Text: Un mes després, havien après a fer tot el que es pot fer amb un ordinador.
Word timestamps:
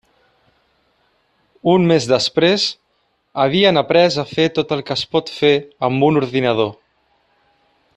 Un 1.73 1.85
mes 1.91 2.07
després, 2.13 2.65
havien 3.45 3.81
après 3.83 4.19
a 4.23 4.27
fer 4.33 4.49
tot 4.59 4.75
el 4.77 4.85
que 4.89 4.99
es 4.99 5.07
pot 5.15 5.33
fer 5.41 5.55
amb 5.91 6.09
un 6.13 6.23
ordinador. 6.27 6.77